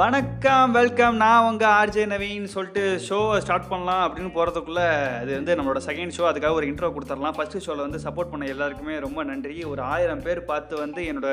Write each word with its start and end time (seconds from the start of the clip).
வணக்கம் 0.00 0.74
வெல்கம் 0.76 1.16
நான் 1.22 1.46
உங்கள் 1.46 1.72
ஆர்ஜே 1.78 2.02
நவீன் 2.10 2.44
சொல்லிட்டு 2.52 2.82
ஷோவை 3.06 3.38
ஸ்டார்ட் 3.44 3.66
பண்ணலாம் 3.70 4.02
அப்படின்னு 4.04 4.30
போகிறதுக்குள்ளே 4.36 4.84
அது 5.22 5.30
வந்து 5.38 5.56
நம்மளோட 5.58 5.80
செகண்ட் 5.86 6.14
ஷோ 6.16 6.24
அதுக்காக 6.28 6.58
ஒரு 6.58 6.66
இன்ட்ரோ 6.70 6.88
கொடுத்துடலாம். 6.94 7.34
ஃபஸ்ட்டு 7.36 7.62
ஷோவில் 7.64 7.82
வந்து 7.86 8.00
சப்போர்ட் 8.04 8.30
பண்ண 8.32 8.46
எல்லாருக்குமே 8.52 8.94
ரொம்ப 9.06 9.24
நன்றி. 9.30 9.56
ஒரு 9.70 9.82
ஆயிரம் 9.94 10.22
பேர் 10.26 10.40
பார்த்து 10.50 10.76
வந்து 10.82 11.00
என்னோட 11.10 11.32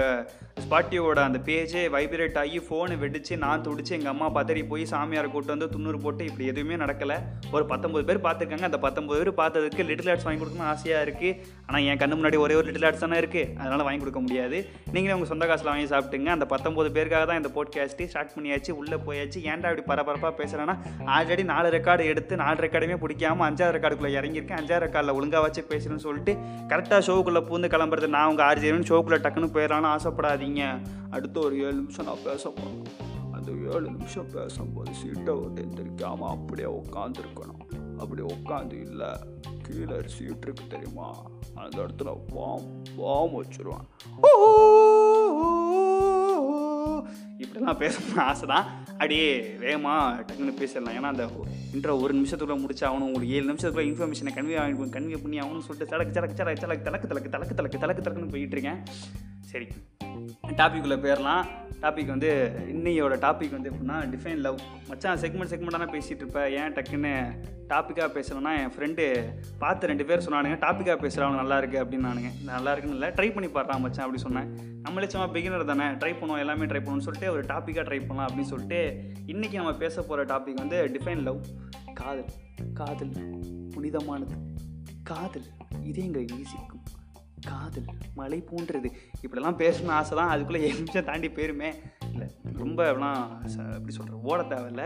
ஸ்பாட்டியோட 0.64 1.22
அந்த 1.28 1.40
பேஜே 1.50 1.84
வைப்ரேட் 1.96 2.40
ஆகி 2.44 2.60
ஃபோனு 2.68 2.98
வெடிச்சு 3.04 3.38
நான் 3.46 3.64
துடிச்சு 3.68 3.94
எங்கள் 3.98 4.14
அம்மா 4.14 4.28
பதறி 4.38 4.64
போய் 4.72 4.84
சாமியாரை 4.94 5.30
கூட்டு 5.36 5.54
வந்து 5.56 5.70
துண்ணூறு 5.76 6.02
போட்டு 6.06 6.26
இப்படி 6.30 6.48
எதுவுமே 6.54 6.82
நடக்கலை. 6.84 7.18
ஒரு 7.56 7.64
பத்தொம்பது 7.72 8.06
பேர் 8.10 8.24
பார்த்துருக்காங்க. 8.28 8.70
அந்த 8.72 8.82
பத்தொம்பது 8.88 9.22
பேர் 9.22 9.34
பார்த்ததுக்கு 9.42 9.88
லிட்டில் 9.92 10.12
ஆர்ட்ஸ் 10.16 10.28
வாங்கி 10.30 10.42
கொடுக்கணும்னு 10.44 10.72
ஆசையாக 10.74 11.06
இருக்குது 11.08 11.34
ஆனால் 11.68 11.86
என் 11.92 12.02
கண்ணு 12.04 12.20
முன்னாடி 12.20 12.40
ஒரே 12.48 12.58
ஒரு 12.62 12.70
லிட்டில் 12.72 12.90
ஆர்ட்ஸ் 12.90 13.06
தானே 13.06 13.22
இருக்குது 13.24 13.48
அதனால் 13.62 13.86
வாங்கி 13.90 14.04
கொடுக்க 14.06 14.22
முடியாது. 14.28 14.60
நீங்களே 14.98 15.18
உங்கள் 15.20 15.34
சொந்த 15.34 15.48
காசில் 15.54 15.74
வாங்கி 15.74 15.90
சாப்பிட்டுங்க. 15.96 16.32
அந்த 16.38 16.48
பத்தொம்பது 16.56 16.92
பேருக்காக 17.00 17.26
தான் 17.32 17.42
இந்த 17.44 17.54
போட்காஸ்ட்டு 17.60 18.12
ஸ்டார்ட் 18.14 18.36
பண்ணியாச்சு. 18.36 18.56
உள்ளே 18.66 18.98
போயாச்சு. 19.08 19.40
ஏன்டா 19.52 19.70
இப்படி 19.72 19.82
பரபரப்பாக 19.82 20.34
பேசுகிறேன்னா 20.40 20.76
ஆல்ரெடி 21.06 21.44
நாலு 21.44 21.70
ரெக்கார்டு 21.70 22.04
எடுத்து 22.06 22.36
நாலு 22.36 22.62
ரெக்கார்டுமே 22.64 22.98
பிடிக்காம 23.04 23.46
அஞ்சாவது 23.50 23.76
ரெக்கார்டுக்குள்ளே 23.78 24.14
இறங்கியிருக்கேன். 24.20 24.60
அஞ்சாவது 24.62 24.86
ரெக்கார்டில் 24.86 25.14
ஒழுங்காக 25.14 25.42
வச்சு 25.42 25.64
பேசுகிறேன்னு 25.70 26.06
சொல்லிட்டு 26.08 26.34
கரெக்டாக 26.68 27.02
ஷோக்குள்ளே 27.10 27.44
பூந்து 27.50 27.72
கிளம்புறது. 27.76 28.08
நான் 28.08 28.28
உங்கள் 28.28 28.46
ஆர்ஜினு 28.46 28.90
ஷோக்குள்ளே 28.92 29.20
டக்குன்னு 29.26 29.54
போயிடலான்னு 29.58 29.92
ஆசைப்படாதீங்க. 29.96 30.82
அடுத்து 31.12 31.40
ஒரு 31.40 31.58
ஏழு 31.60 31.74
நிமிஷம் 31.74 32.06
நான் 32.06 32.24
பேச 32.24 32.50
போகிறேன் 32.50 33.06
அந்த 33.34 33.52
ஏழு 33.74 33.86
நிமிஷம் 33.92 34.32
பேசும்போது 34.32 34.94
சீட்டை 34.94 35.34
விட்டு 35.34 35.66
எந்திரிக்காமல் 35.66 36.34
அப்படியே 36.36 36.68
உட்காந்துருக்கணும் 36.68 37.64
அப்படி 38.00 38.22
உட்காந்து 38.22 38.82
இல்லை 38.82 39.08
கீழே 39.68 40.02
சீட் 40.06 40.44
இருக்கு 40.44 40.64
தெரியுமா? 40.68 41.08
அந்த 41.54 41.78
இடத்துல 41.84 42.18
பாம் 42.34 42.68
பாம் 42.98 43.34
வச்சுருவான். 43.38 43.88
இப்படிலாம் 47.58 47.82
பேசணும்னு 47.84 48.20
ஆசை 48.20 48.48
தான் 48.48 48.66
அப்படியே 48.86 49.56
வேகமாக 49.60 50.22
டக்குன்னு 50.22 50.58
பேசிடலாம். 50.62 50.96
ஏன்னா 50.98 51.12
அந்த 51.14 51.26
இன்ட்ரோ 51.74 52.02
ஒரு 52.02 52.14
நிமிஷத்துக்குள்ள 52.16 52.56
முடிச்சாகணும். 52.64 53.16
ஒரு 53.16 53.30
ஏழு 53.30 53.54
நிமிஷத்துக்குள்ள 53.54 53.88
இன்ஃபர்மேஷனை 53.90 54.32
கன்வே 54.38 54.58
ஆகணும் 54.64 54.96
கன்வே 54.98 55.18
பண்ணி 55.22 55.40
ஆகணும்னு 55.40 55.68
சொல்லிட்டு 55.68 55.92
தலக்கு 55.94 56.16
சலக்கு 56.18 56.40
சலக்கு 56.40 56.64
சலக்கு 56.64 56.88
தலக்கு 56.88 57.10
தலக்கு 57.14 57.32
தலக்கு 57.36 57.56
தலக்கு 57.60 57.82
தலக்கு 57.84 58.06
தலக்குன்னு 58.08 58.34
போயிட்டு 58.36 58.56
இருக்கேன். 58.58 58.82
சரி. 59.52 59.68
டாப்பிக்குள்ளே 60.60 60.98
போயிடலாம். 61.04 61.44
டாபிக் 61.82 62.06
வந்து 62.06 62.30
இன்னையோட 62.74 63.16
டாபிக் 63.26 63.56
வந்து 63.56 63.72
எப்படின்னா 63.72 63.98
டிஃபைன் 64.14 64.40
லவ் 64.46 64.60
மச்சான் 64.88 65.20
செக்மெண்ட் 65.20 65.52
செக்மெண்ட்டாக 65.52 65.90
பேசிகிட்டு 65.96 66.24
இருப்பேன் 66.24 66.52
ஏன் 66.60 66.74
டக்குன்னு 66.74 67.12
டாப்பிக்காக 67.70 68.10
பேசணும்னா 68.18 68.52
என் 68.62 68.74
ஃப்ரெண்டு 68.76 69.04
பார்த்து 69.60 69.88
ரெண்டு 69.88 70.06
பேர் 70.06 70.26
சொன்னானுங்க. 70.28 70.58
டாப்பிக்காக 70.66 70.98
பேசுகிறவங்க 71.04 71.42
நல்லா 71.42 71.60
இருக்குது 71.60 71.84
அப்படின்னு 71.84 72.08
நானுங்க. 72.10 72.32
நல்லா 72.44 72.72
இருக்குன்னு 72.72 72.98
இல்லை 73.00 73.10
ட்ரை 73.20 73.34
பண்ணி 73.34 73.50
பாடுறான் 73.50 73.84
மச்சான் 73.86 74.06
அப்படி 74.06 74.22
சொன்னேன். 74.26 74.50
நம்மளே 74.88 75.08
சும்மா 75.10 75.28
பிகினர் 75.34 75.70
தானே 75.70 75.86
ட்ரை 76.02 76.12
பண்ணுவோம் 76.18 76.42
எல்லாமே 76.44 76.66
ட்ரை 76.66 76.80
பண்ணுவோம்னு 76.82 77.06
சொல்லிட்டு 77.06 77.32
ஒரு 77.32 77.42
டாப்பிக்காக 77.44 77.84
ட்ரை 77.88 77.98
பண்ணலாம் 78.08 78.28
அப்படின்னு 78.28 78.52
சொல்லிட்டு 78.52 78.80
இன்றைக்கி 79.32 79.56
நம்ம 79.60 79.74
பேச 79.82 80.02
போகிற 80.02 80.24
டாபிக் 80.26 80.62
வந்து 80.62 80.78
டிஃபைன் 80.94 81.22
லவ் 81.22 81.40
காதல். 81.94 82.30
காதல் 82.74 83.12
புனிதமானது. 83.74 84.36
காதல் 85.04 85.48
இது 85.90 86.00
எங்கள் 86.04 86.28
ஈசிக்கும் 86.38 86.84
காதல் 87.46 87.90
மலை 88.16 88.40
போன்றது. 88.52 88.92
இப்படிலாம் 89.26 89.60
பேசணும்னு 89.64 89.98
ஆசை 90.00 90.18
தான் 90.18 90.32
அதுக்குள்ளே 90.36 90.62
ஏழு 90.68 90.78
நிமிஷம் 90.78 91.10
தாண்டி 91.10 91.28
போயிருமே. 91.28 91.70
இல்லை 92.12 92.28
ரொம்ப 92.64 92.80
அப்படிலாம் 92.92 93.26
எப்படி 93.78 93.96
சொல்கிற 94.00 94.20
ஓட 94.24 94.42
தேவையில்ல. 94.54 94.86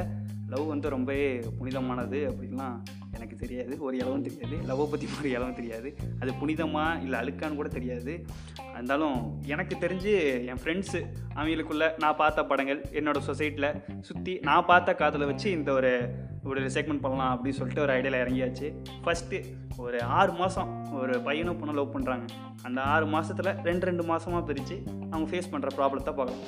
லவ் 0.54 0.68
வந்து 0.74 0.90
ரொம்பவே 0.96 1.30
புனிதமானது 1.60 2.22
அப்படின்லாம் 2.32 2.78
எனக்கு 3.22 3.36
தெரியாது 3.42 3.74
ஒரு 3.88 3.96
இளவும் 4.02 4.24
தெரியாது. 4.28 4.56
லவ்வை 4.70 4.86
பற்றி 4.92 5.08
ஒரு 5.20 5.30
இளவும் 5.36 5.58
தெரியாது. 5.60 5.90
அது 6.22 6.32
புனிதமாக 6.42 7.02
இல்லை 7.06 7.18
அழுக்கான்னு 7.22 7.60
கூட 7.60 7.70
தெரியாது. 7.78 8.14
இருந்தாலும் 8.76 9.18
எனக்கு 9.54 9.76
தெரிஞ்சு 9.84 10.14
என் 10.52 10.62
ஃப்ரெண்ட்ஸு 10.62 11.00
அவங்களுக்குள்ள 11.36 11.88
நான் 12.04 12.20
பார்த்த 12.22 12.46
படங்கள் 12.52 12.80
என்னோடய 13.00 13.28
சொசைட்டியில் 13.30 13.70
சுற்றி 14.10 14.34
நான் 14.50 14.68
பார்த்த 14.72 14.96
காதில் 15.02 15.30
வச்சு 15.32 15.48
இந்த 15.58 15.72
ஒரு 15.80 15.92
ஒரு 16.52 16.62
செக்மெண்ட் 16.76 17.04
பண்ணலாம் 17.06 17.34
அப்படின்னு 17.34 17.58
சொல்லிட்டு 17.58 17.84
ஒரு 17.86 17.94
ஐடியாவில் 17.98 18.22
இறங்கியாச்சு. 18.24 18.68
ஃபஸ்ட்டு 19.04 19.40
ஒரு 19.84 19.98
ஆறு 20.20 20.32
மாதம் 20.40 20.72
ஒரு 21.02 21.16
பையனும் 21.28 21.60
பொண்ணு 21.60 21.76
லவ் 21.80 21.94
பண்ணுறாங்க 21.96 22.26
அந்த 22.68 22.80
ஆறு 22.94 23.06
மாதத்தில் 23.16 23.52
ரெண்டு 23.70 23.86
ரெண்டு 23.90 24.04
மாதமாக 24.12 24.44
பிரித்து 24.50 24.78
அவங்க 25.12 25.28
ஃபேஸ் 25.32 25.52
பண்ணுற 25.54 25.72
ப்ராப்ளத்தை 25.80 26.14
பார்க்கலாம் 26.20 26.48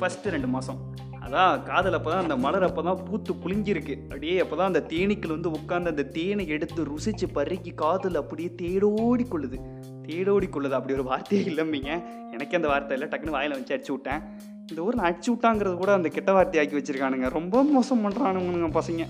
ஃபஸ்ட்டு 0.00 0.32
ரெண்டு 0.34 0.50
மாதம் 0.56 0.80
அதான் 1.28 1.62
காதல் 1.68 1.96
அப்போ 1.96 2.10
தான் 2.10 2.22
அந்த 2.24 2.36
மலர் 2.42 2.66
அப்போ 2.66 2.82
தான் 2.88 3.00
பூத்து 3.06 3.32
குலுங்கியிருக்கு. 3.42 3.94
அப்படியே 4.10 4.36
அப்போ 4.42 4.56
தான் 4.60 4.70
அந்த 4.72 4.80
தேனீக்கள் 4.92 5.34
வந்து 5.34 5.50
உட்காந்து 5.58 5.92
அந்த 5.94 6.04
தேனை 6.18 6.44
எடுத்து 6.56 6.80
ருசிச்சு 6.90 7.26
பருக்கி 7.38 7.72
காதல் 7.82 8.20
அப்படியே 8.20 8.50
தேடோடி 8.60 9.24
கொள்ளுது 9.32 9.58
தேடோடி 10.06 10.46
கொள்ளுது 10.54 10.76
அப்படி 10.78 10.94
ஒரு 10.98 11.04
வார்த்தையே 11.10 11.40
இல்லைம்பிங்க 11.50 11.90
எனக்கே 12.34 12.58
அந்த 12.60 12.68
வார்த்தை 12.72 12.94
இல்லை. 12.96 13.08
டக்குன்னு 13.12 13.36
வாயில் 13.36 13.56
வச்சு 13.56 13.74
அடிச்சு 13.76 13.92
விட்டேன். 13.94 14.22
இந்த 14.70 14.80
ஊரில் 14.86 15.04
அடிச்சு 15.08 15.28
விட்டாங்கிறது 15.32 15.76
கூட 15.82 15.92
அந்த 15.98 16.08
கெட்ட 16.14 16.30
வார்த்தையாக்கி 16.36 16.76
வச்சுருக்கானுங்க. 16.78 17.28
ரொம்ப 17.38 17.62
மோசம் 17.74 18.02
பண்ணுறானுங்க 18.04 18.70
பசங்க. 18.80 19.04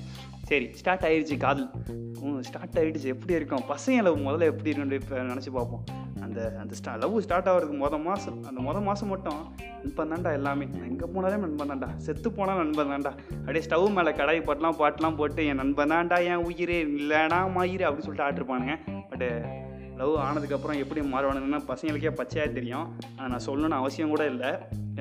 சரி 0.49 0.67
ஸ்டார்ட் 0.81 1.07
ஆயிடுச்சு 1.09 1.37
காதல். 1.45 1.71
ஸ்டார்ட் 2.49 2.79
ஆயிடுச்சு. 2.81 3.09
எப்படி 3.15 3.33
இருக்கும்? 3.39 3.65
பசங்க 3.71 4.03
லவ் 4.07 4.27
முதல்ல 4.27 4.47
எப்படி 4.53 4.71
இருக்குன்னு 4.71 4.99
இப்போ 5.01 5.17
நினச்சி 5.31 5.51
பார்ப்போம். 5.57 5.83
அந்த 6.25 6.39
அந்த 6.61 6.75
ஸ்டா 6.79 6.93
லவ் 7.03 7.17
ஸ்டார்ட் 7.25 7.49
ஆகிறதுக்கு 7.51 7.79
மொதல் 7.83 8.03
மாதம் 8.07 8.39
அந்த 8.49 8.61
மொதல் 8.67 8.87
மாதம் 8.89 9.11
மட்டும் 9.13 9.41
நண்பன் 9.83 10.13
தான்டா 10.13 10.31
எல்லாமே. 10.39 10.67
எங்கே 10.89 11.07
போனாலே 11.15 11.39
நண்பன் 11.45 11.71
தாண்டா 11.73 11.89
செத்து 12.07 12.31
போனால் 12.39 12.61
நண்பன் 12.63 12.93
தான்டா. 12.93 13.13
அப்படியே 13.39 13.63
ஸ்டவ் 13.67 13.87
மேலே 13.99 14.13
கடாய் 14.21 14.41
பாட்டெலாம் 14.49 14.79
பாட்டெலாம் 14.83 15.19
போட்டு 15.21 15.45
என் 15.51 15.61
நண்பன் 15.63 15.93
தான்டா 15.95 16.19
என் 16.31 16.45
உயிரே 16.49 16.79
இல்லைனா 16.99 17.41
மயிறு 17.57 17.87
அப்படின்னு 17.89 18.07
சொல்லிட்டு 18.09 18.29
ஆட்டிருப்பானுங்க 18.29 18.77
பட்டு 19.11 19.29
லவ் 20.01 20.15
ஆனதுக்கப்புறம் 20.27 20.81
எப்படி 20.85 21.03
மாறுவானுங்கன்னா 21.13 21.61
பசங்களுக்கே 21.71 22.13
பச்சையாக 22.21 22.57
தெரியும். 22.59 22.89
அதை 23.17 23.29
நான் 23.35 23.47
சொல்லணும்னு 23.49 23.81
அவசியம் 23.83 24.15
கூட 24.15 24.25
இல்லை. 24.33 24.53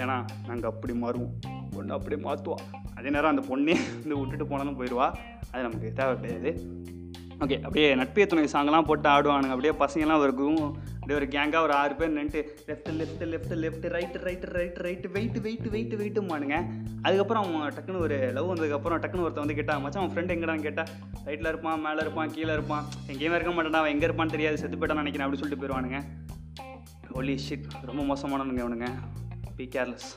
ஏன்னா 0.02 0.18
நாங்கள் 0.50 0.72
அப்படி 0.74 0.96
மாறுவோம். 1.06 1.34
பொண்ணு 1.76 1.96
அப்படியே 1.96 2.20
மாற்றுவோம் 2.28 2.64
அதே 3.00 3.10
நேரம் 3.16 3.32
அந்த 3.34 3.44
பொண்ணே 3.50 3.74
வந்து 4.02 4.16
விட்டுட்டு 4.20 4.46
போனாலும் 4.52 4.78
போயிடுவா 4.78 5.08
அது 5.52 5.64
நமக்கு 5.68 5.94
தேவை 6.02 6.14
கிடையாது. 6.20 6.52
ஓகே 7.44 7.58
அப்படியே 7.66 7.88
நட்பிய 8.02 8.26
துணை 8.30 8.44
சாங்கெல்லாம் 8.54 8.88
போட்டு 8.90 9.08
ஆடுவானுங்க. 9.16 9.56
அப்படியே 9.56 9.74
பசங்கெல்லாம் 9.82 10.22
கும் 10.40 10.62
அப்படியே 11.00 11.18
ஒரு 11.20 11.28
கேங்காக 11.34 11.66
ஒரு 11.66 11.74
ஆறு 11.80 11.94
பேர் 12.00 12.16
நின்றுட்டு 12.16 12.40
left 12.70 12.90
left 13.00 13.22
left 13.34 13.54
left 13.64 13.86
right 13.94 14.20
right 14.26 14.48
right 14.56 14.80
right 14.86 15.12
wait 15.16 15.38
wait 15.46 15.68
wait 15.76 15.94
வெயிட்டுமானுங்க 16.02 16.58
அதுக்கப்புறம் 17.06 17.44
அவன் 17.44 17.76
டக்குன்னு 17.78 18.02
ஒரு 18.06 18.18
லவ் 18.38 18.50
வந்ததுக்கப்புறம் 18.52 19.02
டக்குன்னு 19.04 19.26
ஒருத்தன் 19.28 19.46
வந்து 19.46 19.58
கேட்டா 19.60 19.76
மச்சான் 19.84 20.02
அவன் 20.04 20.14
ஃப்ரெண்ட் 20.16 20.34
எங்கடான்னு 20.36 20.66
கேட்டால் 20.68 20.90
ரைட்டில் 21.28 21.52
இருப்பான் 21.54 21.84
மேலே 21.86 22.04
இருப்பான் 22.06 22.34
கீழே 22.36 22.52
இருப்பான். 22.58 22.84
எங்கேயுமே 23.14 23.38
இருக்க 23.40 23.54
மாட்டான்டா 23.58 23.82
அவன் 23.84 23.96
எங்கே 23.96 24.08
இருப்பான்னு 24.10 24.36
தெரியாது 24.36 24.62
செத்து 24.64 24.80
போயிட்டான் 24.82 25.02
நினைக்கிறேன் 25.04 25.28
அப்படின்னு 25.28 25.44
சொல்லிட்டு 25.44 25.62
போயிடுவானுங்க 25.64 26.02
ஹோலி 27.14 27.38
ஷிட் 27.48 27.70
ரொம்ப 27.92 28.04
மோசமானவனுங்க 28.12 28.64
அவனுங்க 28.68 28.90
பி 29.60 29.68
கேர்லெஸ் 29.78 30.12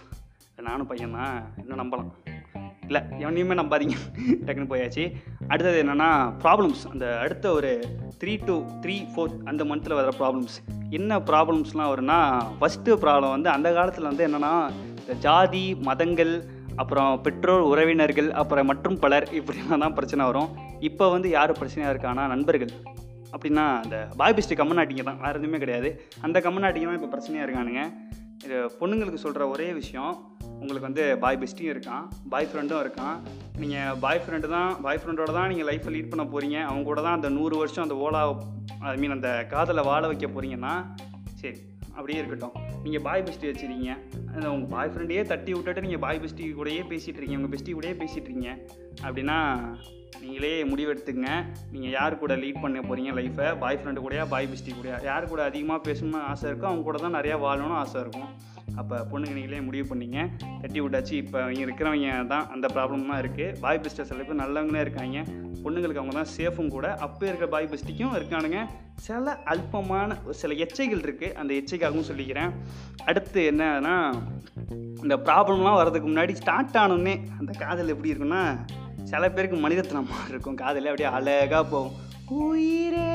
நானும் 0.69 0.91
பையன் 0.93 1.17
தான் 1.21 1.37
இன்னும் 1.61 1.83
நம்பலாம். 1.83 2.11
இல்லை 2.91 3.03
எவனையுமே 3.25 3.55
நம்பாதீங்க. 3.61 3.97
டக்குன்னு 4.47 4.71
போயாச்சு. 4.73 5.03
அடுத்தது 5.49 5.83
என்னென்னா 5.83 6.09
ப்ராப்ளம்ஸ் 6.45 6.81
அந்த 6.93 7.19
அடுத்த 7.19 7.53
ஒரு 7.53 7.71
த்ரீ 8.21 8.33
டு 8.45 8.55
த்ரீ 8.85 8.97
ஃபோர் 9.13 9.35
அந்த 9.45 9.65
மந்தில் 9.65 9.99
வர 9.99 10.09
ப்ராப்ளம்ஸ் 10.21 10.57
என்ன 10.91 11.19
ப்ராப்ளம்ஸ்லாம் 11.19 11.91
வரும்னா 11.93 12.17
ஃபஸ்ட்டு 12.61 12.97
ப்ராப்ளம் 13.05 13.31
வந்து 13.31 13.49
அந்த 13.51 13.73
காலத்தில் 13.73 14.05
வந்து 14.05 14.29
என்னென்னா 14.29 14.71
இந்த 15.01 15.13
ஜாதி 15.13 15.75
மதங்கள் 15.75 16.45
அப்புறம் 16.77 17.21
பெற்றோர் 17.21 17.61
உறவினர்கள் 17.61 18.31
அப்புறம் 18.31 18.67
மற்றும் 18.67 18.99
பலர் 18.99 19.29
இப்படிலாம் 19.39 19.85
தான் 19.85 19.95
பிரச்சனை 19.95 20.25
வரும். 20.25 20.51
இப்போ 20.81 21.11
வந்து 21.11 21.29
யார் 21.29 21.59
பிரச்சனையாக 21.61 21.95
இருக்கானா 21.95 22.27
நண்பர்கள். 22.27 22.73
அப்படின்னா 23.35 23.65
அந்த 23.83 24.09
பாய் 24.17 24.35
பெஸ்ட்டு 24.37 24.61
கம்மநாட்டிங்க 24.63 25.03
தான். 25.03 25.21
வேறு 25.21 25.39
எதுவுமே 25.39 25.59
கிடையாது. 25.59 26.03
அந்த 26.21 26.41
கம்மநாட்டிங்க 26.41 26.89
தான் 26.91 26.99
இப்போ 27.01 27.11
பிரச்சனையாக 27.15 27.47
இருக்கானுங்க. 27.47 27.83
இது 28.45 28.59
பொண்ணுங்களுக்கு 28.81 29.25
சொல்கிற 29.27 29.49
ஒரே 29.49 29.73
விஷயம் 29.73 30.30
உங்களுக்கு 30.61 30.89
வந்து 30.89 31.05
பாய் 31.25 31.41
பெஸ்ட்டியும் 31.43 31.73
இருக்கான் 31.75 32.05
பாய் 32.33 32.49
ஃப்ரெண்டும் 32.51 32.83
இருக்கான். 32.85 33.17
நீங்கள் 33.63 33.99
பாய் 34.05 34.23
ஃப்ரெண்டு 34.25 34.49
தான் 34.57 34.71
பாய் 34.85 35.01
ஃப்ரெண்டோட 35.03 35.33
தான் 35.39 35.51
நீங்கள் 35.53 35.69
லைஃப்பை 35.71 35.93
லீட் 35.95 36.13
பண்ண 36.13 36.25
போகிறீங்க 36.33 36.59
அவங்க 36.69 36.85
கூட 36.91 37.01
தான் 37.07 37.19
அந்த 37.19 37.31
நூறு 37.39 37.57
வருஷம் 37.63 37.85
அந்த 37.87 37.97
ஓலா 38.07 38.23
ஐ 38.93 38.97
மீன் 39.03 39.17
அந்த 39.19 39.31
காதலை 39.53 39.85
வாழ 39.91 40.03
வைக்க 40.13 40.27
போகிறீங்கன்னா 40.35 40.75
சரி 41.43 41.59
அப்படியே 41.99 42.19
இருக்கட்டும். 42.21 42.55
நீங்கள் 42.85 43.03
பாய் 43.07 43.25
பெஸ்ட்டி 43.27 43.49
வச்சுருக்கீங்க. 43.49 43.95
அந்த 44.35 44.47
உங்கள் 44.53 44.71
பாய் 44.75 44.91
ஃப்ரெண்டையே 44.93 45.23
தட்டி 45.33 45.51
விட்டுட்டு 45.55 45.85
நீங்கள் 45.87 46.03
பாய் 46.05 46.21
பெஸ்ட்டி 46.23 46.45
கூடயே 46.59 46.83
பேசிகிட்டு 46.93 47.19
இருக்கீங்க. 47.19 47.41
உங்கள் 47.41 47.55
பெஸ்ட்டி 47.55 47.75
கூடயே 47.79 47.95
பேசிகிட்டு 48.03 48.29
இருக்கீங்க. 48.29 48.53
அப்படின்னா 49.07 49.39
நீங்களே 50.23 50.53
முடிவெடுத்துங்க 50.71 51.29
நீங்கள் 51.73 51.95
யார் 51.99 52.21
கூட 52.23 52.33
லீட் 52.43 52.63
பண்ண 52.63 52.81
போகிறீங்க 52.89 53.11
லைஃப்பை 53.19 53.47
பாய் 53.63 53.79
ஃப்ரெண்டு 53.81 54.05
கூடயா 54.05 54.25
பாய் 54.33 54.49
பெஸ்ட்டி 54.53 54.73
கூடயா? 54.79 54.97
யார் 55.11 55.31
கூட 55.33 55.43
அதிகமாக 55.51 55.81
பேசணும்னு 55.89 56.23
ஆசை 56.31 56.47
இருக்கோ 56.51 56.69
அவங்க 56.71 56.85
கூட 56.89 56.99
தான் 57.05 57.17
நிறையா 57.19 57.37
வாழணும்னு 57.45 57.79
ஆசை 57.83 57.99
இருக்கும். 58.05 58.31
அப்போ 58.77 58.97
பொண்ணுங்க 59.11 59.33
நீங்களே 59.33 59.61
முடிவு 59.61 59.95
பண்ணிங்க. 59.95 60.21
தட்டி 60.61 60.81
விட்டாச்சு. 60.81 61.13
இப்போ 61.13 61.43
அவங்க 61.43 61.61
இருக்கிறவங்க 61.67 62.27
தான் 62.27 62.51
அந்த 62.51 62.67
ப்ராப்ளம்லாம் 62.75 63.21
இருக்குது 63.23 63.59
பாய் 63.61 63.81
பெஸ்ட்டை 63.83 64.03
சில 64.03 64.23
பேர் 64.23 64.43
நல்லவங்களே 64.43 64.81
இருக்காங்க. 64.81 65.25
பொண்ணுங்களுக்கு 65.65 66.03
அவங்க 66.03 66.15
தான் 66.15 66.33
சேஃபும் 66.37 66.71
கூட. 66.71 66.95
அப்போ 66.95 67.27
இருக்கிற 67.27 67.51
பாய் 67.51 67.69
பெஸ்ட்டிக்கும் 67.73 68.17
இருக்கானுங்க. 68.19 68.61
சில 68.95 69.37
அல்பமான 69.45 70.17
ஒரு 70.25 70.35
சில 70.35 70.55
எச்சைகள் 70.55 71.05
இருக்குது 71.07 71.33
அந்த 71.33 71.55
எச்சைக்காகவும் 71.55 72.09
சொல்லிக்கிறேன். 72.11 72.53
அடுத்து 73.05 73.51
என்னன்னா 73.51 74.13
இந்த 75.03 75.17
ப்ராப்ளம்லாம் 75.17 75.79
வர்றதுக்கு 75.81 76.09
முன்னாடி 76.09 76.33
ஸ்டார்ட் 76.33 76.77
ஆனோடனே 76.77 77.19
அந்த 77.39 77.53
காதல் 77.59 77.89
எப்படி 77.89 78.13
இருக்குன்னா 78.13 78.45
சில 79.03 79.31
பேருக்கு 79.31 79.57
மனிதத்தனமாக 79.57 80.29
இருக்கும். 80.29 80.55
காதல் 80.55 80.87
அப்படியே 80.87 81.09
அழகாக 81.09 81.65
போகும். 81.65 81.97
உயிரே 82.29 83.09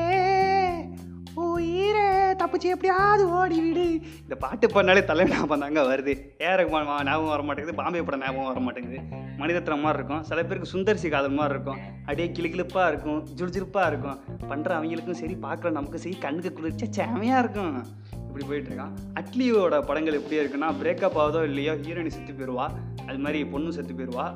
உயிரே. 1.34 2.25
தப்பிச்சு 2.36 2.68
எப்படியாவது 2.74 3.30
ஓடி 3.30 3.60
வீடு. 3.60 3.84
இந்த 4.22 4.34
பாட்டு 4.34 4.66
பண்ணாலே 4.68 5.04
தலைமை 5.04 5.36
ஞாபகம் 5.36 5.60
தாங்க 5.60 5.82
வருது. 5.82 6.12
ஏறக்கு 6.38 6.70
ஞாபகம் 6.70 7.26
வர 7.26 7.42
மாட்டேங்குது. 7.42 7.76
பாம்பே 7.76 8.02
படம் 8.02 8.20
ஞாபகம் 8.20 8.46
வர 8.46 8.60
மாட்டேங்குது. 8.60 8.98
மனிதத்திரம் 9.36 9.80
மாதிரி 9.80 9.98
இருக்கும். 9.98 10.22
சில 10.22 10.42
பேருக்கு 10.42 10.70
சுந்தரிசி 10.72 11.08
காதல் 11.10 11.30
மாதிரி 11.30 11.54
இருக்கும். 11.54 11.78
அப்படியே 12.00 12.28
கிளுகிளுப்பாக 12.28 12.88
இருக்கும். 12.88 13.26
ஜுழுஜுழுப்பாக 13.36 13.86
இருக்கும். 13.86 14.18
பண்ணுற 14.48 14.70
அவங்களுக்கும் 14.78 15.20
சரி 15.22 15.34
பார்க்குற 15.42 15.70
நமக்கும் 15.70 16.04
சரி 16.06 16.16
கண்ணுக்கு 16.16 16.52
குளிர்ச்ச 16.52 16.84
செமையாக 16.96 17.38
இருக்கும். 17.38 17.82
இப்படி 18.12 18.44
போயிட்டுருக்கான் 18.44 18.94
அட்லியோட 19.14 19.82
படங்கள் 19.82 20.20
எப்படி 20.20 20.38
இருக்குன்னா 20.38 20.68
பிரேக்கப் 20.82 21.18
ஆகுதோ 21.18 21.44
இல்லையோ 21.44 21.74
ஹீரோயினி 21.74 22.06
செத்து 22.06 22.32
போயிடுவா 22.32 22.66
அது 23.06 23.18
மாதிரி 23.18 23.42
பொண்ணும் 23.42 23.76
செத்து 23.76 23.94
போயிடுவா 23.94 24.26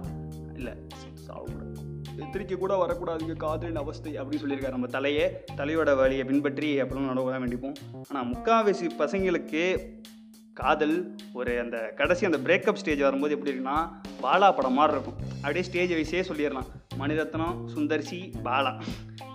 இல்லை 0.55 0.73
சாவுக்கூடாது 1.27 1.77
எத்திரிக்கை 2.25 2.57
கூட 2.63 2.75
வரக்கூடாதுங்க 2.83 3.35
காதலின் 3.45 3.83
அவஸ்தை 3.83 4.13
அப்படின்னு 4.21 4.43
சொல்லியிருக்காரு. 4.45 4.77
நம்ம 4.79 4.91
தலையே 4.97 5.27
தலையோட 5.61 5.91
வழியை 6.01 6.25
பின்பற்றி 6.31 6.71
அப்படிலாம் 6.83 7.11
நடக்க 7.13 7.35
தான் 7.35 7.45
வேண்டிப்போம் 7.45 7.77
ஆனால் 8.11 8.29
முக்காவாசி 8.33 8.89
பசங்களுக்கு 9.03 9.63
காதல் 10.61 10.97
ஒரு 11.39 11.53
அந்த 11.63 11.77
கடைசி 11.99 12.27
அந்த 12.29 12.39
பிரேக்கப் 12.47 12.81
ஸ்டேஜ் 12.81 13.03
வரும்போது 13.07 13.35
எப்படி 13.35 13.53
இருக்குன்னா 13.53 13.77
பாலா 14.25 14.49
படம் 14.57 14.77
மாதிரி 14.79 14.95
இருக்கும். 14.97 15.19
அப்படியே 15.43 15.65
ஸ்டேஜ் 15.69 15.93
வைஸே 15.99 16.23
சொல்லிடலாம். 16.31 16.69
மணிரத்னம் 17.01 17.61
சுந்தர்சி 17.75 18.21
பாலா. 18.47 18.73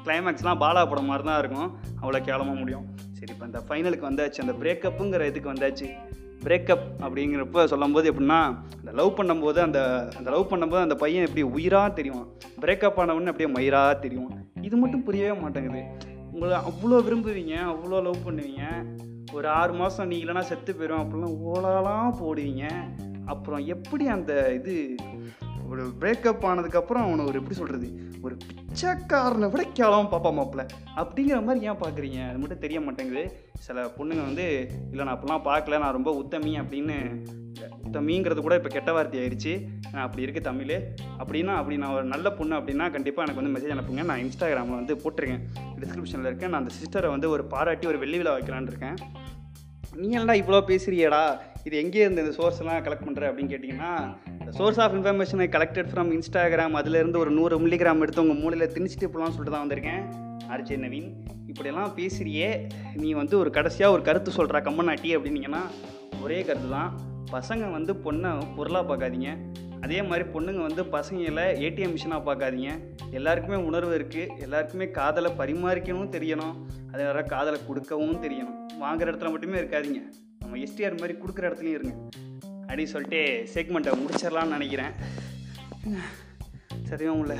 கிளைமேக்ஸ்லாம் 0.05 0.61
பாலா 0.63 0.83
படம் 0.91 1.09
மாதிரி 1.11 1.25
தான் 1.29 1.39
இருக்கும். 1.43 1.69
அவ்வளோ 2.01 2.19
கேவலமாக 2.27 2.57
முடியும். 2.61 2.85
சரி 3.19 3.31
இப்போ 3.35 3.45
இந்த 3.51 3.61
ஃபைனலுக்கு 3.67 4.09
வந்தாச்சு. 4.09 4.43
அந்த 4.45 4.55
பிரேக்கப்புங்கிற 4.61 5.27
இதுக்கு 5.31 5.53
வந்தாச்சு. 5.53 5.87
பிரேக்கப் 6.45 6.85
அப்படிங்கிறப்ப 6.99 7.65
சொல்லும்போது 7.73 8.13
எப்படின்னா 8.13 8.39
அந்த 8.79 8.91
லவ் 8.93 9.17
பண்ணும்போது 9.19 9.59
அந்த 9.67 9.79
அந்த 10.17 10.29
லவ் 10.35 10.51
பண்ணும்போது 10.51 10.85
அந்த 10.87 10.95
பையன் 10.95 11.25
எப்படி 11.27 11.43
உயிராக 11.57 11.89
தெரியும். 11.99 12.25
பிரேக்கப் 12.61 12.99
ஆனவொடனே 13.03 13.31
அப்படியே 13.33 13.49
மயிராக 13.57 13.95
தெரியும். 13.95 14.29
இது 14.61 14.77
மட்டும் 14.77 15.03
புரியவே 15.03 15.39
மாட்டேங்குது. 15.39 15.83
உங்களை 16.31 16.57
அவ்வளோ 16.69 16.97
விரும்புவீங்க 17.07 17.55
அவ்வளோ 17.71 18.01
லவ் 18.07 18.25
பண்ணுவீங்க. 18.27 18.63
ஒரு 19.33 19.47
ஆறு 19.47 19.73
மாதம் 19.73 20.07
நீ 20.07 20.17
இல்லைனா 20.23 20.43
செத்து 20.49 20.71
போயிடும் 20.73 21.03
அப்படிலாம் 21.03 21.37
ஓலாலாம் 21.49 22.09
போடுவீங்க. 22.21 22.65
அப்புறம் 23.25 23.65
எப்படி 23.65 24.07
அந்த 24.07 24.53
இது 24.53 24.73
ஒரு 25.75 25.85
பிரேக்கப் 26.01 26.43
ஆனதுக்கப்புறம் 26.49 27.05
அவனை 27.05 27.23
ஒரு 27.29 27.37
எப்படி 27.39 27.55
சொல்கிறது 27.59 27.87
ஒரு 28.25 28.35
பிச்சைக்காரனை 28.49 29.47
விட 29.53 29.63
கேவலமாக 29.77 30.09
பாப்பா 30.11 30.29
மாப்பிள்ள 30.37 30.63
அப்படிங்கிற 31.01 31.37
மாதிரி 31.47 31.65
ஏன் 31.69 31.79
பார்க்குறீங்க? 31.81 32.19
அது 32.29 32.37
மட்டும் 32.41 32.61
தெரிய 32.65 32.79
மாட்டேங்குது. 32.85 33.23
சில 33.65 33.83
பொண்ணுங்க 33.97 34.21
வந்து 34.29 34.45
இல்லை 34.91 35.03
நான் 35.05 35.15
அப்படிலாம் 35.15 35.47
பார்க்கல. 35.49 35.79
நான் 35.83 35.95
ரொம்ப 35.97 36.11
உத்தமி 36.21 36.53
அப்படின்னு 36.61 36.97
உத்தமிங்கிறது 37.87 38.41
கூட 38.45 38.55
இப்போ 38.59 38.71
கெட்ட 38.75 38.91
வார்த்தை 38.97 39.19
ஆயிடுச்சு 39.23 39.53
நான் 39.93 40.05
அப்படி 40.05 40.25
இருக்குது 40.25 40.47
தமிழ். 40.49 40.75
அப்படின்னா 41.19 41.55
அப்படி 41.61 41.77
நான் 41.83 41.95
ஒரு 41.97 42.05
நல்ல 42.13 42.31
பொண்ணு 42.39 42.55
அப்படின்னா 42.59 42.87
கண்டிப்பாக 42.95 43.25
எனக்கு 43.25 43.41
வந்து 43.41 43.55
மெசேஜ் 43.55 43.75
அனுப்புங்க. 43.75 44.05
நான் 44.11 44.23
இன்ஸ்டாகிராமில் 44.25 44.79
வந்து 44.81 44.95
போட்டிருக்கேன். 45.03 45.43
டிஸ்கிரிப்ஷனில் 45.81 46.29
இருக்கேன். 46.31 46.53
நான் 46.53 46.63
அந்த 46.63 46.75
சிஸ்டரை 46.79 47.11
வந்து 47.15 47.29
ஒரு 47.35 47.45
பாராட்டி 47.55 47.87
ஒரு 47.93 48.01
வெள்ளி 48.05 48.19
விழா 48.21 48.37
வைக்கலான்னு 48.37 48.73
இருக்கேன். 48.73 48.97
நீ 50.01 50.07
என்னடா 50.19 50.37
இவ்வளோ 50.43 50.61
பேசுறியடா? 50.71 51.23
இது 51.67 51.75
எங்கே 51.81 52.01
இருந்து 52.05 52.23
இந்த 52.23 52.33
எல்லாம் 52.63 52.81
கலெக்ட் 52.85 53.05
பண்ணுற 53.05 53.23
அப்படின்னு 53.29 53.51
கேட்டிங்கன்னா 53.53 53.91
சோர்ஸ் 54.57 54.79
ஆஃப் 54.83 54.95
இன்ஃபர்மேஷனை 54.97 55.45
கலெக்டட் 55.55 55.89
ஃப்ரம் 55.91 56.09
இன்ஸ்டாகிராம் 56.15 56.75
அதுலேருந்து 56.79 57.17
ஒரு 57.21 57.31
நூறு 57.37 57.55
மில்லிகிராம் 57.63 58.01
எடுத்து 58.03 58.23
உங்கள் 58.23 58.39
மூலையில் 58.41 58.73
திணிச்சிட்டு 58.75 59.07
போகலாம்னு 59.13 59.35
சொல்லிட்டு 59.35 59.55
தான் 59.55 59.65
வந்திருக்கேன். 59.65 60.01
ஆர்ஜே 60.53 60.75
நவீன் 60.83 61.07
இப்படியெல்லாம் 61.51 61.93
பேசுறியே 61.99 62.49
நீ 63.01 63.09
வந்து 63.19 63.35
ஒரு 63.41 63.51
கடைசியாக 63.57 63.95
ஒரு 63.95 64.03
கருத்து 64.09 64.31
சொல்கிறா 64.37 64.59
கம்மநாட்டி 64.67 65.11
அப்படின்னீங்கன்னா 65.17 65.61
ஒரே 66.25 66.37
கருத்து 66.49 66.69
தான் 66.77 66.91
பசங்க 67.35 67.69
வந்து 67.77 67.93
பொண்ணை 68.05 68.31
பொருளாக 68.57 68.85
பார்க்காதீங்க. 68.89 69.31
அதே 69.85 69.99
மாதிரி 70.09 70.25
பொண்ணுங்க 70.35 70.61
வந்து 70.67 70.83
பசங்களை 70.97 71.45
ஏடிஎம் 71.65 71.95
மிஷினாக 71.95 72.21
பார்க்காதீங்க. 72.29 72.69
எல்லாருக்குமே 73.19 73.59
உணர்வு 73.69 73.93
இருக்குது 73.99 74.37
எல்லாருக்குமே 74.45 74.87
காதலை 74.99 75.31
பரிமாறிக்கவும் 75.41 76.13
தெரியணும். 76.17 76.55
அதே 76.93 77.03
வேற 77.09 77.23
காதலை 77.33 77.59
கொடுக்கவும் 77.71 78.21
தெரியணும். 78.27 78.55
வாங்குற 78.83 79.09
இடத்துல 79.11 79.33
மட்டுமே 79.35 79.59
இருக்காதீங்க. 79.63 80.01
நம்ம 80.39 80.57
எஸ்டிஆர் 80.65 80.99
மாதிரி 81.01 81.15
கொடுக்குற 81.21 81.45
இடத்துலையும் 81.49 81.77
இருங்க. 81.77 81.93
அப்படின்னு 82.67 82.93
சொல்லிட்டு 82.93 83.21
செக்மெண்ட்டை 83.53 83.93
முடிச்சிடலான்னு 84.03 84.55
நினைக்கிறேன். 84.57 84.93
சத்தியமாக 86.89 87.21
உள்ள 87.23 87.35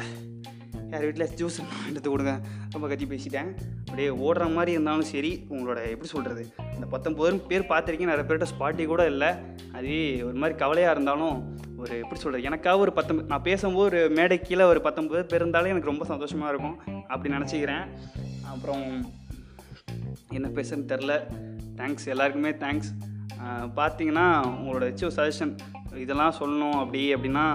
யார் 0.92 1.06
வீட்டில் 1.07 1.33
ஜூஸ் 1.39 1.57
எடுத்து 1.89 2.09
கொடுங்க. 2.09 2.33
ரொம்ப 2.74 2.88
கத்தி 2.88 3.06
பேசிட்டேன். 3.06 3.50
அப்படியே 3.80 4.09
ஓடுற 4.27 4.45
மாதிரி 4.56 4.71
இருந்தாலும் 4.75 5.09
சரி 5.12 5.31
உங்களோட 5.50 5.80
எப்படி 5.94 6.09
சொல்கிறது 6.13 6.44
இந்த 6.75 6.88
பத்தொம்பது 6.94 7.39
பேர் 7.51 7.69
பார்த்துருக்கேன் 7.71 8.12
நிறைய 8.12 8.25
பேர்கிட்ட 8.30 8.47
ஸ்பாட்டி 8.53 8.86
கூட 8.94 9.03
இல்லை. 9.13 9.30
அது 9.77 9.94
ஒரு 10.27 10.38
மாதிரி 10.42 10.57
கவலையாக 10.63 10.95
இருந்தாலும் 10.95 11.38
ஒரு 11.81 11.94
எப்படி 12.03 12.19
சொல்கிறது 12.21 12.47
எனக்காக 12.50 12.83
ஒரு 12.86 12.92
பத்தொம்பது 12.95 13.31
நான் 13.31 13.47
பேசும்போது 13.50 13.86
ஒரு 13.89 14.01
மேடை 14.19 14.38
கீழே 14.42 14.65
ஒரு 14.74 14.81
பத்தொம்பது 14.88 15.24
பேர் 15.31 15.42
இருந்தாலே 15.42 15.71
எனக்கு 15.74 15.92
ரொம்ப 15.94 16.06
சந்தோஷமாக 16.12 16.51
இருக்கும். 16.53 16.77
அப்படி 17.13 17.33
நினச்சிக்கிறேன். 17.36 17.86
அப்புறம் 18.53 18.86
என்ன 20.39 20.50
பேசுன்னு 20.57 20.89
தெரில. 20.94 21.13
தேங்க்ஸ் 21.79 22.12
எல்லாருக்குமே 22.15 22.53
தேங்க்ஸ் 22.65 22.91
பார்த்தீங்கன்னா 23.79 24.27
உங்களோட 24.59 24.83
வச்சு 24.89 25.15
சஜஷன் 25.17 25.56
இதெல்லாம் 26.03 26.38
சொல்லணும் 26.41 26.77
அப்படி 26.83 27.01
அப்படின்னா 27.15 27.47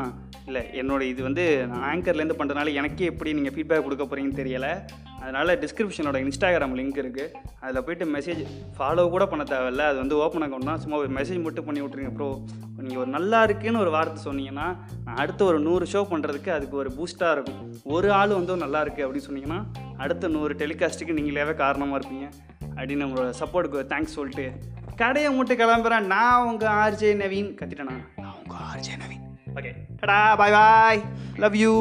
இல்லை 0.48 0.62
என்னோட 0.80 1.02
இது 1.12 1.20
வந்து 1.26 1.44
நான் 1.70 1.84
ஆங்கர்லேருந்து 1.88 2.36
பண்ணுறதுனால 2.38 2.72
எனக்கே 2.80 3.08
எப்படி 3.12 3.30
நீங்கள் 3.38 3.54
ஃபீட்பேக் 3.54 3.84
கொடுக்க 3.86 4.04
போகிறீங்கன்னு 4.04 4.38
தெரியலை. 4.40 4.70
அதனால் 5.22 5.52
டிஸ்கிரிப்ஷனோட 5.62 6.18
இன்ஸ்டாகிராம் 6.24 6.74
லிங்க் 6.78 7.00
இருக்குது 7.02 7.32
அதில் 7.62 7.84
போயிட்டு 7.86 8.06
மெசேஜ் 8.14 8.40
ஃபாலோ 8.76 9.02
கூட 9.14 9.24
பண்ண 9.32 9.44
தேவையில்ல. 9.52 9.86
அது 9.90 9.98
வந்து 10.02 10.16
ஓப்பன் 10.24 10.44
அக்கௌண்ட் 10.46 10.70
தான் 10.70 10.82
சும்மா 10.84 10.98
ஒரு 11.02 11.10
மெசேஜ் 11.18 11.40
மட்டும் 11.46 11.66
பண்ணி 11.68 11.82
விட்ருங்க 11.84 12.12
ப்ரோ 12.18 12.28
நீங்கள் 12.84 13.02
ஒரு 13.02 13.10
நல்லா 13.16 13.40
இருக்குன்னு 13.48 13.82
ஒரு 13.84 13.92
வார்த்தை 13.96 14.20
சொன்னீங்கன்னா 14.28 14.68
நான் 15.06 15.20
அடுத்த 15.24 15.44
ஒரு 15.50 15.60
நூறு 15.66 15.86
ஷோ 15.92 16.02
பண்ணுறதுக்கு 16.12 16.52
அதுக்கு 16.58 16.76
ஒரு 16.82 16.92
பூஸ்ட்டாக 16.98 17.34
இருக்கும். 17.36 17.60
ஒரு 17.96 18.10
ஆள் 18.20 18.38
வந்து 18.38 18.62
நல்லா 18.64 18.82
இருக்குது 18.86 19.06
அப்படின்னு 19.06 19.28
சொன்னீங்கன்னா 19.28 19.60
அடுத்த 20.04 20.32
நூறு 20.36 20.54
டெலிகாஸ்ட்டுக்கு 20.62 21.18
நீங்களாவே 21.18 21.56
காரணமாக 21.64 22.00
இருப்பீங்க. 22.00 22.28
அப்படின்னு 22.80 23.06
உங்களோட 23.06 23.32
சப்போர்ட்டுக்கு 23.40 23.80
தேங்க்ஸ் 23.92 24.16
சொல்லிட்டு 24.18 24.46
கடையை 24.96 25.32
மட்டும் 25.32 25.58
கிளம்புறேன். 25.58 26.06
நான் 26.14 26.46
உங்கள் 26.46 26.72
ஆர்ஜே 26.82 27.10
நவீன் 27.22 27.50
கத்திட்டேனா? 27.60 27.96
நான் 28.16 28.36
உங்கள் 28.40 28.62
ஆர்ஜே 28.68 28.94
நவீன். 29.02 29.26
ஓகே 29.54 29.72
டடா 30.00 30.36
பாய் 30.36 30.52
பாய் 30.52 31.00
லவ் 31.36 31.56
யூ 31.56 31.74